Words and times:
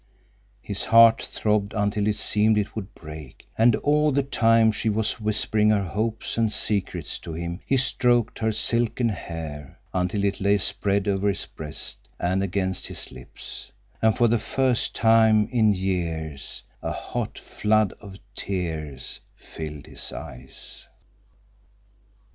His 0.63 0.85
heart 0.85 1.21
throbbed 1.21 1.73
until 1.75 2.07
it 2.07 2.15
seemed 2.15 2.57
it 2.57 2.75
would 2.75 2.95
break, 2.95 3.47
and 3.55 3.75
all 3.75 4.11
the 4.11 4.23
time 4.23 4.71
she 4.71 4.89
was 4.89 5.21
whispering 5.21 5.69
her 5.69 5.83
hopes 5.83 6.39
and 6.39 6.51
secrets 6.51 7.19
to 7.19 7.33
him 7.33 7.59
he 7.67 7.77
stroked 7.77 8.39
her 8.39 8.51
silken 8.51 9.09
hair, 9.09 9.77
until 9.93 10.23
it 10.23 10.41
lay 10.41 10.57
spread 10.57 11.07
over 11.07 11.27
his 11.27 11.45
breast, 11.45 11.97
and 12.19 12.41
against 12.41 12.87
his 12.87 13.11
lips, 13.11 13.71
and 14.01 14.17
for 14.17 14.27
the 14.27 14.39
first 14.39 14.95
time 14.95 15.47
in 15.51 15.71
years 15.71 16.63
a 16.81 16.91
hot 16.91 17.37
flood 17.37 17.93
of 18.01 18.17
tears 18.33 19.19
filled 19.35 19.85
his 19.85 20.11
eyes. 20.11 20.87